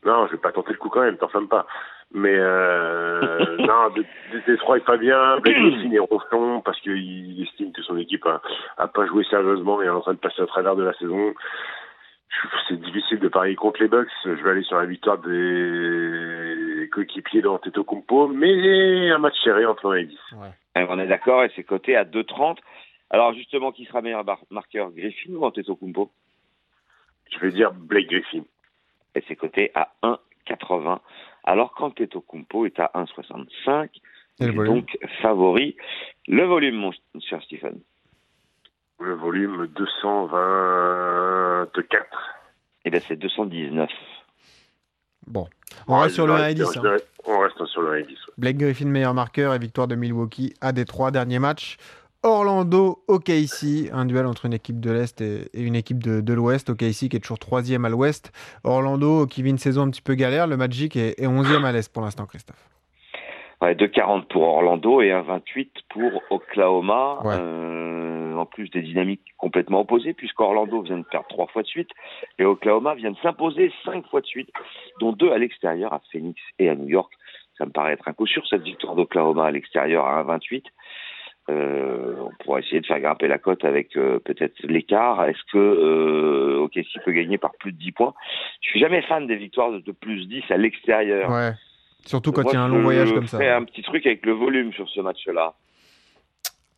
Non, 0.04 0.26
je 0.26 0.32
vais 0.32 0.38
pas 0.38 0.52
tenter 0.52 0.72
le 0.72 0.78
coup 0.78 0.88
quand 0.88 1.02
même, 1.02 1.16
t'enflamme 1.18 1.48
pas. 1.48 1.66
Mais 2.12 2.34
euh, 2.36 3.56
non, 3.58 3.90
Dé- 3.94 4.06
Dé- 4.32 4.42
Détroit 4.46 4.78
est 4.78 4.84
pas 4.84 4.96
bien. 4.96 5.38
Blake 5.40 5.56
Griffin 5.56 5.92
est 5.92 5.98
ronchon 5.98 6.60
parce 6.64 6.80
qu'il 6.80 7.42
estime 7.42 7.72
que 7.72 7.82
son 7.82 7.96
équipe 7.98 8.26
a, 8.26 8.40
a 8.78 8.88
pas 8.88 9.06
joué 9.06 9.24
sérieusement 9.24 9.80
et 9.82 9.86
est 9.86 9.90
en 9.90 10.00
train 10.00 10.14
de 10.14 10.18
passer 10.18 10.40
au 10.42 10.46
travers 10.46 10.74
de 10.76 10.82
la 10.84 10.94
saison. 10.94 11.34
Je- 12.30 12.48
C'est 12.68 12.80
difficile 12.80 13.18
de 13.18 13.28
parier 13.28 13.56
contre 13.56 13.82
les 13.82 13.88
Bucks. 13.88 14.08
Je 14.24 14.30
vais 14.30 14.50
aller 14.50 14.62
sur 14.62 14.76
la 14.78 14.86
victoire 14.86 15.18
des 15.18 16.88
coéquipiers 16.92 17.42
d'Antetokounmpo, 17.42 18.28
mais 18.28 19.10
un 19.10 19.18
match 19.18 19.34
serré 19.42 19.66
entre 19.66 19.90
1 19.92 19.96
et 19.96 20.04
10. 20.04 20.18
Euh, 20.78 20.86
On 20.88 20.98
est 20.98 21.06
d'accord, 21.08 21.42
et 21.44 21.50
c'est 21.56 21.64
coté 21.64 21.96
à 21.96 22.04
2,30. 22.04 22.58
Alors 23.10 23.32
justement, 23.34 23.72
qui 23.72 23.84
sera 23.86 24.02
meilleur 24.02 24.24
marqueur, 24.50 24.90
Griffin 24.92 25.32
ou 25.34 25.44
Antetokounmpo? 25.44 26.10
Je 27.32 27.38
vais 27.40 27.50
dire 27.50 27.72
Blake 27.72 28.08
Griffin. 28.08 28.44
Et 29.16 29.22
c'est 29.26 29.34
coté 29.36 29.72
à 29.74 29.92
1,80, 30.02 31.00
alors 31.44 31.74
qu'Antetokounmpo 31.74 32.66
est 32.66 32.78
à 32.78 32.90
1,65. 32.94 33.90
Et 33.96 34.44
Il 34.44 34.46
le 34.46 34.52
est 34.52 34.56
volume? 34.56 34.74
donc 34.74 34.96
favori. 35.22 35.76
Le 36.28 36.44
volume, 36.44 36.76
mon 36.76 36.92
cher 37.20 37.42
Stephen. 37.42 37.80
Le 39.00 39.14
volume 39.14 39.66
224. 39.76 42.06
Eh 42.84 42.90
bien, 42.90 43.00
c'est 43.06 43.16
219. 43.16 43.88
Bon. 45.26 45.46
On 45.86 45.98
reste 45.98 46.14
sur 46.16 46.26
le 46.26 46.34
1 46.34 46.48
et 46.48 46.54
10. 46.54 46.76
hein. 46.76 46.96
On 47.26 47.38
reste 47.40 47.64
sur 47.66 47.82
le 47.82 47.92
1 47.92 47.94
et 47.96 48.02
10. 48.02 48.08
ouais. 48.10 48.16
Blake 48.38 48.56
Griffin, 48.58 48.86
meilleur 48.86 49.14
marqueur 49.14 49.54
et 49.54 49.58
victoire 49.58 49.88
de 49.88 49.94
Milwaukee 49.94 50.54
à 50.60 50.72
Détroit. 50.72 51.10
Dernier 51.10 51.38
match. 51.38 51.76
Orlando 52.22 53.02
OKC, 53.08 53.88
un 53.92 54.04
duel 54.04 54.26
entre 54.26 54.44
une 54.44 54.52
équipe 54.52 54.78
de 54.78 54.90
l'Est 54.90 55.22
et, 55.22 55.48
une 55.54 55.74
équipe 55.76 56.02
de, 56.02 56.20
de 56.20 56.32
l'Ouest. 56.34 56.68
OKC 56.68 57.08
qui 57.08 57.16
est 57.16 57.20
toujours 57.20 57.38
troisième 57.38 57.86
à 57.86 57.88
l'Ouest. 57.88 58.30
Orlando 58.64 59.26
qui 59.26 59.42
vit 59.42 59.48
une 59.50 59.56
saison 59.58 59.82
un 59.82 59.90
petit 59.90 60.02
peu 60.02 60.14
galère. 60.14 60.46
Le 60.46 60.58
Magic 60.58 60.96
est, 60.96 61.18
est 61.18 61.26
11e 61.26 61.64
à 61.64 61.72
l'Est 61.72 61.90
pour 61.90 62.02
l'instant, 62.02 62.26
Christophe. 62.26 62.62
Ouais, 63.60 63.74
2,40 63.74 64.26
pour 64.26 64.42
Orlando 64.42 65.02
et 65.02 65.10
1,28 65.10 65.68
pour 65.90 66.22
Oklahoma. 66.30 67.18
Ouais. 67.24 67.34
Euh, 67.38 68.00
en 68.40 68.46
plus 68.46 68.70
des 68.70 68.82
dynamiques 68.82 69.22
complètement 69.38 69.80
opposées, 69.80 70.14
puisqu'Orlando 70.14 70.82
vient 70.82 70.98
de 70.98 71.04
perdre 71.04 71.28
trois 71.28 71.46
fois 71.46 71.62
de 71.62 71.66
suite 71.66 71.90
et 72.38 72.44
Oklahoma 72.44 72.94
vient 72.94 73.12
de 73.12 73.18
s'imposer 73.18 73.72
cinq 73.84 74.06
fois 74.08 74.20
de 74.20 74.26
suite, 74.26 74.50
dont 74.98 75.12
deux 75.12 75.30
à 75.30 75.38
l'extérieur, 75.38 75.92
à 75.92 76.00
Phoenix 76.10 76.40
et 76.58 76.68
à 76.68 76.74
New 76.74 76.88
York. 76.88 77.12
Ça 77.58 77.66
me 77.66 77.70
paraît 77.70 77.92
être 77.92 78.08
un 78.08 78.14
coup 78.14 78.26
sûr, 78.26 78.46
cette 78.48 78.62
victoire 78.62 78.94
d'Oklahoma 78.94 79.44
à 79.44 79.50
l'extérieur 79.50 80.06
à 80.06 80.24
1,28. 80.24 80.64
Euh, 81.50 82.14
on 82.18 82.30
pourra 82.42 82.60
essayer 82.60 82.80
de 82.80 82.86
faire 82.86 83.00
grimper 83.00 83.26
la 83.26 83.38
cote 83.38 83.64
avec 83.64 83.96
euh, 83.96 84.18
peut-être 84.20 84.54
l'écart. 84.62 85.24
Est-ce 85.24 85.42
que 85.52 85.58
euh, 85.58 86.60
OKC 86.60 87.02
peut 87.04 87.12
gagner 87.12 87.38
par 87.38 87.52
plus 87.58 87.72
de 87.72 87.78
10 87.78 87.92
points? 87.92 88.14
Je 88.62 88.70
suis 88.70 88.80
jamais 88.80 89.02
fan 89.02 89.26
des 89.26 89.36
victoires 89.36 89.72
de, 89.72 89.78
de 89.78 89.92
plus 89.92 90.26
10 90.26 90.44
à 90.50 90.56
l'extérieur. 90.56 91.30
Ouais. 91.30 91.52
Surtout 92.06 92.32
quand 92.32 92.42
il 92.50 92.54
y 92.54 92.56
a 92.56 92.62
un 92.62 92.68
long 92.68 92.82
voyage 92.82 93.08
je 93.08 93.14
comme 93.14 93.26
ça. 93.26 93.38
ferais 93.38 93.50
un 93.50 93.64
petit 93.64 93.82
truc 93.82 94.04
avec 94.06 94.24
le 94.26 94.32
volume 94.32 94.72
sur 94.72 94.88
ce 94.88 95.00
match-là. 95.00 95.54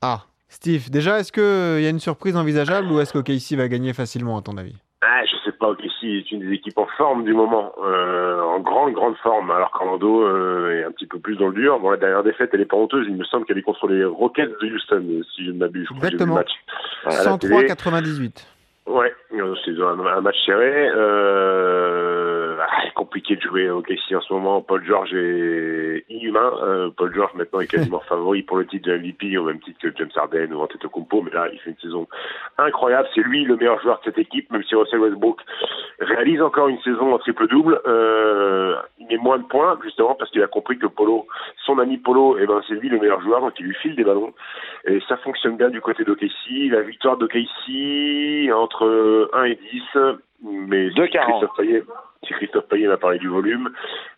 Ah, 0.02 0.22
Steve, 0.48 0.90
déjà, 0.90 1.18
est-ce 1.20 1.32
qu'il 1.32 1.82
y 1.82 1.86
a 1.86 1.90
une 1.90 2.00
surprise 2.00 2.36
envisageable 2.36 2.88
ou 2.92 3.00
est-ce 3.00 3.12
qu'OKC 3.12 3.56
va 3.56 3.68
gagner 3.68 3.92
facilement, 3.92 4.36
à 4.38 4.42
ton 4.42 4.56
avis? 4.58 4.76
Ah, 5.04 5.22
je 5.24 5.36
sais 5.44 5.56
pas, 5.56 5.68
ok, 5.70 5.80
si 5.98 6.18
est 6.18 6.30
une 6.30 6.40
des 6.40 6.52
équipes 6.54 6.78
en 6.78 6.86
forme 6.96 7.24
du 7.24 7.34
moment, 7.34 7.72
euh, 7.84 8.40
en 8.40 8.60
grande, 8.60 8.92
grande 8.92 9.16
forme, 9.16 9.50
alors 9.50 9.70
qu'Orlando 9.72 10.22
euh, 10.22 10.80
est 10.80 10.84
un 10.84 10.92
petit 10.92 11.06
peu 11.06 11.18
plus 11.18 11.36
dans 11.36 11.48
le 11.48 11.54
dur. 11.54 11.80
Bon, 11.80 11.90
la 11.90 11.96
dernière 11.96 12.22
défaite, 12.22 12.50
elle 12.52 12.60
est 12.60 12.66
pas 12.66 12.76
honteuse, 12.76 13.06
il 13.08 13.16
me 13.16 13.24
semble 13.24 13.44
qu'elle 13.46 13.58
est 13.58 13.62
contre 13.62 13.88
les 13.88 14.04
Rockets 14.04 14.50
de 14.60 14.66
Houston, 14.66 15.04
euh, 15.08 15.22
si 15.34 15.44
je 15.46 15.50
ne 15.50 15.58
m'abuse. 15.58 15.88
Je 15.90 15.96
Exactement. 15.96 16.34
match. 16.34 16.50
à 17.06 17.24
la 17.24 17.38
télé. 17.38 17.54
103-98. 17.68 18.46
Ouais, 18.86 19.12
euh, 19.34 19.54
c'est 19.64 19.70
un, 19.80 19.98
un 20.06 20.20
match 20.20 20.36
serré. 20.44 20.88
Euh, 20.94 22.21
compliqué 22.94 23.36
de 23.36 23.40
jouer 23.40 23.70
au 23.70 23.82
KC 23.82 24.14
en 24.14 24.20
ce 24.20 24.32
moment. 24.32 24.60
Paul 24.60 24.84
George 24.84 25.12
est 25.14 26.04
inhumain. 26.08 26.52
Euh, 26.62 26.90
Paul 26.96 27.14
George 27.14 27.34
maintenant 27.34 27.60
est 27.60 27.66
quasiment 27.66 28.00
favori 28.08 28.42
pour 28.42 28.56
le 28.56 28.66
titre 28.66 28.88
de 28.88 28.96
MVP 28.96 29.36
au 29.38 29.44
même 29.44 29.60
titre 29.60 29.78
que 29.80 29.96
James 29.96 30.10
Harden 30.14 30.52
ou 30.52 30.60
Antetokounmpo. 30.60 31.22
Mais 31.22 31.30
là, 31.30 31.48
il 31.52 31.58
fait 31.60 31.70
une 31.70 31.78
saison 31.78 32.06
incroyable. 32.58 33.08
C'est 33.14 33.22
lui 33.22 33.44
le 33.44 33.56
meilleur 33.56 33.80
joueur 33.80 33.98
de 33.98 34.04
cette 34.04 34.18
équipe, 34.18 34.50
même 34.50 34.62
si 34.64 34.74
Russell 34.74 35.00
Westbrook 35.00 35.40
réalise 36.00 36.42
encore 36.42 36.68
une 36.68 36.80
saison 36.80 37.14
en 37.14 37.18
triple-double. 37.18 37.80
Euh, 37.86 38.76
il 38.98 39.06
met 39.06 39.16
moins 39.16 39.38
de 39.38 39.44
points 39.44 39.78
justement 39.82 40.14
parce 40.14 40.30
qu'il 40.30 40.42
a 40.42 40.48
compris 40.48 40.78
que 40.78 40.86
Polo, 40.86 41.26
son 41.64 41.78
ami 41.78 41.98
Polo, 41.98 42.36
eh 42.38 42.46
ben 42.46 42.60
c'est 42.68 42.74
lui 42.74 42.88
le 42.88 42.98
meilleur 42.98 43.20
joueur, 43.20 43.40
donc 43.40 43.52
il 43.58 43.66
lui 43.66 43.74
file 43.74 43.96
des 43.96 44.04
ballons. 44.04 44.32
Et 44.84 45.00
ça 45.08 45.16
fonctionne 45.18 45.56
bien 45.56 45.70
du 45.70 45.80
côté 45.80 46.04
d'OKC. 46.04 46.70
La 46.70 46.82
victoire 46.82 47.16
d'OKC 47.16 48.50
entre 48.52 49.30
1 49.32 49.44
et 49.44 49.58
10. 49.72 49.82
Mais 50.42 50.90
si 50.90 50.96
2,40. 50.96 51.24
Christophe 51.24 51.56
Payet, 51.56 51.82
si 52.26 52.32
Christophe 52.34 52.68
Payet 52.68 52.88
m'a 52.88 52.96
parlé 52.96 53.18
du 53.18 53.28
volume, 53.28 53.72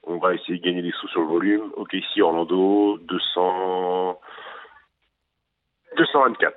on 0.05 0.17
va 0.17 0.35
essayer 0.35 0.59
de 0.59 0.65
gagner 0.65 0.83
des 0.83 0.93
sous 0.93 1.09
sur 1.09 1.21
le 1.21 1.27
volume. 1.27 1.73
OKC 1.77 2.21
Orlando, 2.21 2.99
200... 2.99 4.21
224. 5.97 6.57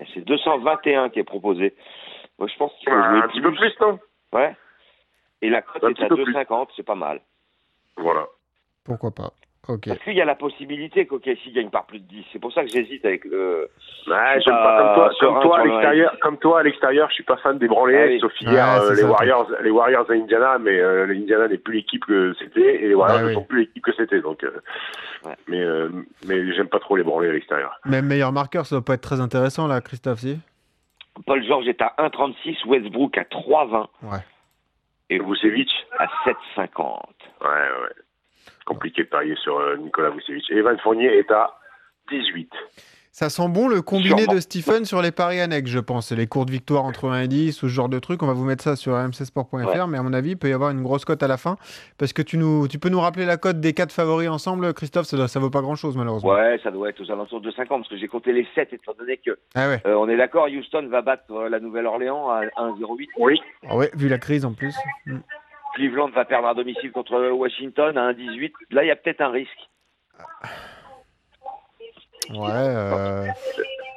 Et 0.00 0.06
C'est 0.12 0.20
221 0.22 1.08
qui 1.10 1.20
est 1.20 1.24
proposé. 1.24 1.74
Moi, 2.38 2.48
je 2.48 2.56
pense 2.56 2.72
qu'il 2.74 2.90
faut 2.90 2.96
jouer 2.96 3.18
un 3.18 3.28
petit 3.28 3.40
peu 3.40 3.52
plus, 3.52 3.72
non? 3.80 3.98
Ouais. 4.32 4.56
Et 5.40 5.50
la 5.50 5.62
cote 5.62 5.82
est 5.84 6.02
à 6.02 6.08
peu 6.08 6.16
plus. 6.24 6.34
2,50, 6.34 6.68
c'est 6.76 6.82
pas 6.82 6.94
mal. 6.94 7.20
Voilà. 7.96 8.26
Pourquoi 8.84 9.12
pas 9.12 9.30
Ok. 9.68 9.88
Parce 9.88 9.98
qu'il 10.00 10.12
y 10.14 10.20
a 10.20 10.24
la 10.26 10.34
possibilité 10.34 11.06
qu'OKC 11.06 11.52
gagne 11.54 11.70
par 11.70 11.86
plus 11.86 11.98
de 11.98 12.04
10. 12.06 12.24
C'est 12.32 12.38
pour 12.38 12.52
ça 12.52 12.62
que 12.64 12.68
j'hésite 12.70 13.04
avec 13.04 13.24
le. 13.24 13.68
Ouais, 14.06 14.40
j'aime 14.44 14.54
pas 14.54 14.78
comme 14.78 14.94
toi, 14.94 15.10
comme 15.20 15.40
toi 15.42 15.58
à 15.58 15.64
l'extérieur, 15.64 16.16
comme 16.20 16.38
toi 16.38 16.60
à 16.60 16.62
l'extérieur, 16.62 17.08
je 17.08 17.14
suis 17.14 17.24
pas 17.24 17.38
fan 17.38 17.56
des 17.58 17.66
branlés, 17.68 17.96
Ah 17.98 18.06
oui. 18.08 18.20
sauf 18.20 18.32
hier 18.42 18.82
c'est 18.82 18.92
euh, 18.92 18.94
les 18.96 19.02
Warriors, 19.04 19.50
les 19.62 19.70
Warriors 19.70 20.10
à 20.10 20.14
Indiana, 20.14 20.58
mais 20.58 20.78
euh, 20.78 21.06
l'Indiana 21.06 21.48
n'est 21.48 21.56
plus 21.58 21.74
l'équipe 21.76 22.04
que 22.04 22.34
c'était 22.38 22.82
et 22.84 22.88
les 22.88 22.94
Warriors 22.94 23.20
Ah 23.22 23.28
ne 23.28 23.32
sont 23.34 23.44
plus 23.44 23.60
l'équipe 23.60 23.82
que 23.84 23.92
c'était, 23.96 24.20
donc. 24.20 24.44
euh, 24.44 24.50
Ouais. 25.24 25.36
Mais 25.48 25.60
euh, 25.62 25.88
mais 26.26 26.52
j'aime 26.54 26.68
pas 26.68 26.80
trop 26.80 26.96
les 26.96 27.02
branlés 27.02 27.30
à 27.30 27.32
l'extérieur. 27.32 27.80
Même 27.86 28.04
meilleur 28.04 28.30
marqueur, 28.32 28.66
ça 28.66 28.76
doit 28.76 28.84
pas 28.84 28.92
être 28.92 29.00
très 29.00 29.22
intéressant 29.22 29.66
là, 29.66 29.80
Christophe, 29.80 30.18
si? 30.18 30.38
Paul 31.26 31.42
George 31.46 31.66
est 31.68 31.80
à 31.80 31.94
1,36, 31.96 32.66
Westbrook 32.66 33.16
à 33.16 33.22
3,20 33.22 33.86
Ouais. 34.02 34.18
et 35.08 35.18
Vucevic, 35.18 35.70
à 35.98 36.06
7,50. 36.26 36.34
ouais 37.40 37.48
ouais, 37.48 37.94
compliqué 38.64 39.04
de 39.04 39.08
parier 39.08 39.34
sur 39.42 39.58
euh, 39.58 39.76
Nicolas 39.76 40.10
Vucevic. 40.10 40.50
Evan 40.50 40.78
Fournier 40.82 41.06
est 41.18 41.30
à 41.30 41.54
18. 42.10 42.50
Ça 43.16 43.30
sent 43.30 43.48
bon 43.48 43.68
le 43.68 43.80
combiné 43.80 44.22
Sûrement. 44.22 44.34
de 44.34 44.40
Stephen 44.40 44.84
sur 44.84 45.00
les 45.00 45.12
paris 45.12 45.38
annexes, 45.40 45.70
je 45.70 45.78
pense. 45.78 46.10
Les 46.10 46.26
courtes 46.26 46.50
victoires 46.50 46.84
entre 46.84 47.08
1 47.08 47.20
et 47.20 47.28
10 47.28 47.62
ou 47.62 47.68
ce 47.68 47.72
genre 47.72 47.88
de 47.88 48.00
truc. 48.00 48.24
On 48.24 48.26
va 48.26 48.32
vous 48.32 48.44
mettre 48.44 48.64
ça 48.64 48.74
sur 48.74 48.92
rmcsport.fr, 49.00 49.54
Ouais. 49.54 49.86
mais 49.88 49.98
à 49.98 50.02
mon 50.02 50.12
avis, 50.12 50.30
il 50.30 50.36
peut 50.36 50.48
y 50.48 50.52
avoir 50.52 50.70
une 50.70 50.82
grosse 50.82 51.04
cote 51.04 51.22
à 51.22 51.28
la 51.28 51.36
fin. 51.36 51.56
Parce 51.96 52.12
que 52.12 52.22
tu, 52.22 52.38
nous, 52.38 52.66
tu 52.66 52.80
peux 52.80 52.88
nous 52.88 52.98
rappeler 52.98 53.24
la 53.24 53.36
cote 53.36 53.60
des 53.60 53.72
quatre 53.72 53.92
favoris 53.92 54.28
ensemble, 54.28 54.74
Christophe? 54.74 55.06
Ça, 55.06 55.28
ça 55.28 55.38
vaut 55.38 55.48
pas 55.48 55.60
grand 55.60 55.76
chose, 55.76 55.96
malheureusement. 55.96 56.30
Ouais, 56.32 56.58
ça 56.64 56.72
doit 56.72 56.88
être 56.88 57.00
aux 57.02 57.10
alentours 57.12 57.40
de 57.40 57.52
50 57.52 57.82
parce 57.82 57.88
que 57.88 57.96
j'ai 57.96 58.08
compté 58.08 58.32
les 58.32 58.48
7 58.56 58.72
étant 58.72 58.94
donné 58.98 59.20
que 59.24 59.38
Ah 59.54 59.68
ouais. 59.68 59.80
euh, 59.86 59.94
on 59.94 60.08
est 60.08 60.16
d'accord, 60.16 60.48
Houston 60.48 60.88
va 60.90 61.00
battre 61.00 61.22
euh, 61.30 61.48
la 61.48 61.60
Nouvelle-Orléans 61.60 62.28
à 62.30 62.40
1,08. 62.56 63.06
Oui. 63.18 63.40
Ah 63.68 63.76
ouais, 63.76 63.92
vu 63.94 64.08
la 64.08 64.18
crise 64.18 64.44
en 64.44 64.54
plus. 64.54 64.74
Mm. 65.06 65.18
Cleveland 65.74 66.08
va 66.10 66.24
perdre 66.24 66.48
à 66.48 66.54
domicile 66.54 66.92
contre 66.92 67.30
Washington 67.32 67.96
à 67.98 68.12
1,18. 68.12 68.52
Là, 68.70 68.84
il 68.84 68.88
y 68.88 68.90
a 68.90 68.96
peut-être 68.96 69.20
un 69.20 69.30
risque. 69.30 69.50
Ouais, 72.30 72.48
euh, 72.50 73.26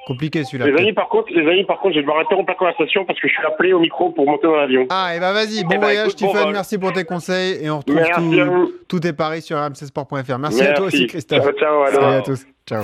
compliqué 0.05 0.39
Les 0.39 0.46
celui-là. 0.46 0.77
amis, 0.77 0.91
par 0.93 1.07
contre, 1.07 1.31
les 1.31 1.50
amis, 1.50 1.63
par 1.63 1.79
contre, 1.79 1.93
je 1.93 2.00
vais 2.00 2.03
devoir 2.03 2.19
interrompre 2.19 2.50
la 2.51 2.55
conversation 2.55 3.05
parce 3.05 3.19
que 3.22 3.27
je 3.29 3.34
suis 3.34 3.46
appelé 3.46 3.72
au 3.72 3.79
micro 3.79 4.10
pour 4.12 4.25
monter 4.25 4.48
dans 4.48 4.55
l'avion. 4.57 4.86
Ah, 4.89 5.15
et 5.15 5.19
bah 5.19 5.31
vas-y, 5.31 5.63
bon 5.63 5.69
ben, 5.69 5.79
voyage, 5.79 6.10
Stephen. 6.12 6.36
vol. 6.36 6.53
merci 6.53 6.77
pour 6.77 6.91
tes 6.91 7.05
conseils. 7.05 7.63
Et 7.63 7.69
on 7.69 7.77
retrouve 7.77 7.96
Merci 7.96 8.13
tout- 8.39 8.74
tous 8.89 9.00
tes 9.00 9.13
paris 9.13 9.41
sur 9.41 9.57
rmcsport.fr. 9.57 10.38
Merci, 10.39 10.62
à 10.63 10.74
toi 10.74 10.88
aussi, 10.88 11.07
Christophe. 11.07 11.43
Ciao, 11.43 11.53
ciao, 11.53 11.84
à 11.84 11.91
Salut 11.91 12.05
à 12.15 12.22
tous. 12.22 12.46
Ciao. 12.67 12.84